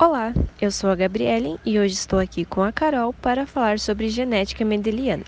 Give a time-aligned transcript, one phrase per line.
[0.00, 4.08] Olá, eu sou a Gabriele e hoje estou aqui com a Carol para falar sobre
[4.08, 5.24] genética mendeliana.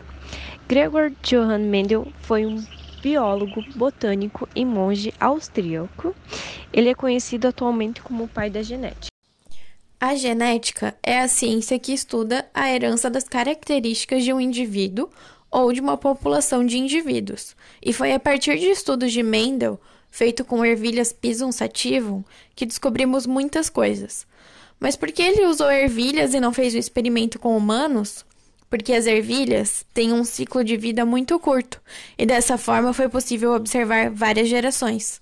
[0.68, 2.64] Gregor Johann Mendel foi um
[3.02, 6.14] biólogo, botânico e monge austríaco.
[6.72, 9.08] Ele é conhecido atualmente como o pai da genética.
[9.98, 15.10] A genética é a ciência que estuda a herança das características de um indivíduo
[15.50, 17.56] ou de uma população de indivíduos.
[17.84, 19.80] E foi a partir de estudos de Mendel,
[20.12, 22.22] feito com ervilhas Pisum sativum,
[22.54, 24.30] que descobrimos muitas coisas.
[24.80, 28.24] Mas por que ele usou ervilhas e não fez o experimento com humanos?
[28.70, 31.78] Porque as ervilhas têm um ciclo de vida muito curto,
[32.16, 35.20] e dessa forma foi possível observar várias gerações.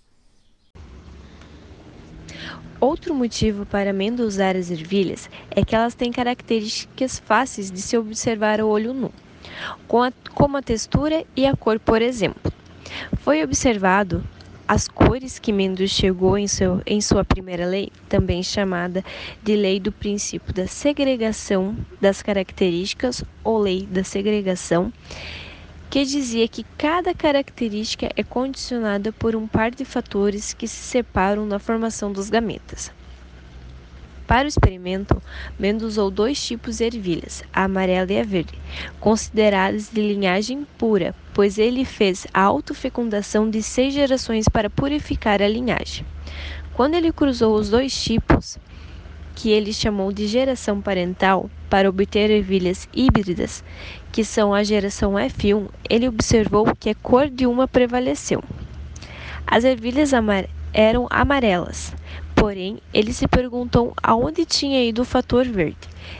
[2.81, 7.99] Outro motivo para Mendel usar as ervilhas é que elas têm características fáceis de se
[7.99, 9.13] observar ao olho nu,
[10.35, 12.53] como a textura e a cor, por exemplo.
[13.23, 14.23] Foi observado
[14.69, 19.03] as cores que Mendel chegou em, seu, em sua primeira lei, também chamada
[19.43, 24.93] de Lei do Princípio da Segregação das Características ou Lei da Segregação,
[25.89, 31.47] que dizia que cada característica é condicionada por um par de fatores que se separam
[31.47, 32.98] na formação dos gametas.
[34.29, 35.23] Para o experimento,
[35.59, 38.53] Mendel usou dois tipos de ervilhas, a amarela e a verde,
[39.01, 45.49] consideradas de linhagem pura, pois ele fez a autofecundação de seis gerações para purificar a
[45.49, 46.05] linhagem.
[46.75, 48.59] Quando ele cruzou os dois tipos,
[49.35, 53.65] que ele chamou de geração parental, para obter ervilhas híbridas,
[54.13, 58.45] que são a geração F1, ele observou que a cor de uma prevaleceu.
[59.47, 60.11] As ervilhas
[60.75, 61.95] eram amarelas,
[62.39, 65.77] Porém, ele se perguntou aonde tinha ido o fator verde.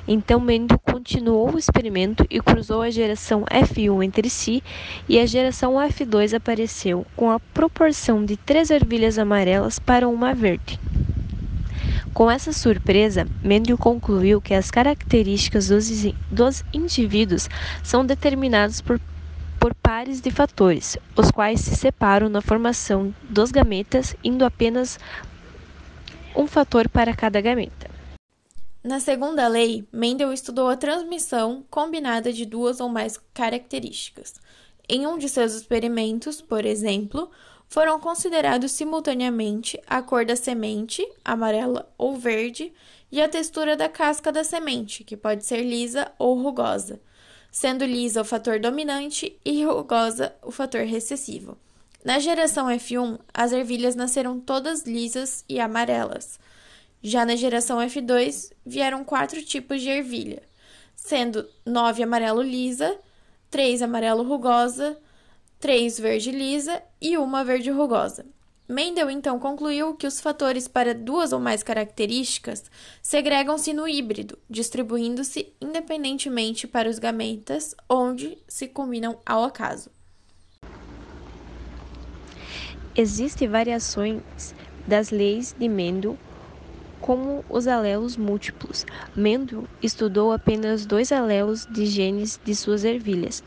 [0.07, 4.63] Então Mendel continuou o experimento e cruzou a geração F1 entre si,
[5.09, 10.79] e a geração F2 apareceu com a proporção de três ervilhas amarelas para uma verde.
[12.13, 15.89] Com essa surpresa, Mendel concluiu que as características dos,
[16.31, 17.49] dos indivíduos
[17.83, 19.01] são determinadas por
[19.59, 25.01] por pares de fatores, os quais se separam na formação dos gametas, indo apenas
[26.35, 27.91] um fator para cada gameta.
[28.83, 34.35] Na segunda lei, Mendel estudou a transmissão combinada de duas ou mais características.
[34.89, 37.31] Em um de seus experimentos, por exemplo,
[37.69, 42.73] foram considerados simultaneamente a cor da semente, amarela ou verde,
[43.13, 47.01] e a textura da casca da semente, que pode ser lisa ou rugosa,
[47.51, 51.59] sendo lisa o fator dominante e rugosa o fator recessivo.
[52.05, 56.39] Na geração F1, as ervilhas nasceram todas lisas e amarelas.
[57.03, 60.43] Já na geração F2, vieram quatro tipos de ervilha,
[60.95, 62.97] sendo 9 amarelo lisa,
[63.51, 64.97] 3 amarelo rugosa,
[65.59, 68.25] 3 verde lisa e uma verde rugosa.
[68.69, 72.65] Mendel então concluiu que os fatores para duas ou mais características
[73.03, 79.91] segregam-se no híbrido, distribuindo-se independentemente para os gametas, onde se combinam ao acaso.
[82.99, 84.21] Existem variações
[84.85, 86.19] das leis de Mendel,
[87.01, 88.85] como os alelos múltiplos.
[89.15, 93.41] Mendel estudou apenas dois alelos de genes de suas ervilhas,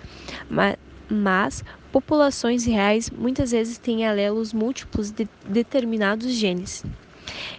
[0.50, 0.78] mas,
[1.10, 6.86] mas populações reais muitas vezes têm alelos múltiplos de determinados genes.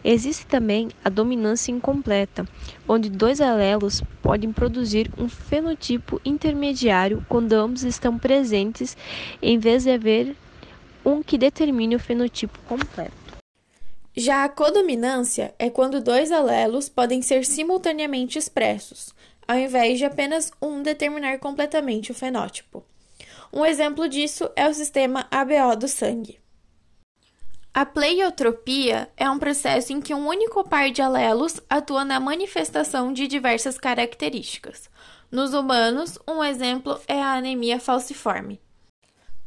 [0.02, 2.46] Existe também a dominância incompleta,
[2.88, 8.96] onde dois alelos podem produzir um fenotipo intermediário quando ambos estão presentes,
[9.42, 10.34] em vez de haver
[11.04, 13.12] um que determine o fenotipo completo.
[14.14, 19.14] Já a codominância é quando dois alelos podem ser simultaneamente expressos,
[19.48, 22.84] ao invés de apenas um determinar completamente o fenótipo.
[23.52, 26.42] Um exemplo disso é o sistema ABO do sangue.
[27.74, 33.14] A pleiotropia é um processo em que um único par de alelos atua na manifestação
[33.14, 34.90] de diversas características.
[35.30, 38.60] Nos humanos, um exemplo é a anemia falciforme.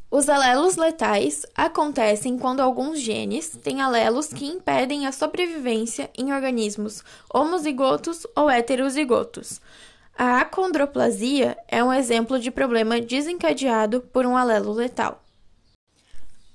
[0.09, 7.03] Os alelos letais acontecem quando alguns genes têm alelos que impedem a sobrevivência em organismos
[7.33, 9.59] homozigotos ou heterozigotos.
[10.17, 15.24] A acondroplasia é um exemplo de problema desencadeado por um alelo letal.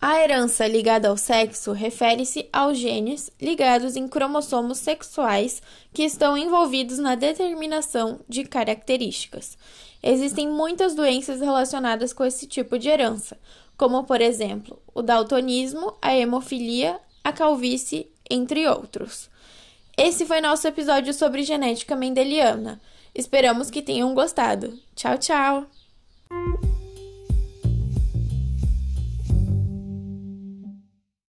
[0.00, 5.62] A herança ligada ao sexo refere-se aos genes ligados em cromossomos sexuais
[5.92, 9.58] que estão envolvidos na determinação de características.
[10.02, 13.38] Existem muitas doenças relacionadas com esse tipo de herança,
[13.76, 19.28] como, por exemplo, o daltonismo, a hemofilia, a calvície, entre outros.
[19.98, 22.80] Esse foi nosso episódio sobre genética mendeliana.
[23.14, 24.78] Esperamos que tenham gostado.
[24.96, 25.79] Tchau, tchau!